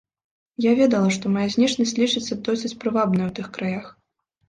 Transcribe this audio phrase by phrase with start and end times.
[0.65, 3.97] Я ведала, што мая знешнасць лічыцца досыць прывабнай у тых краях.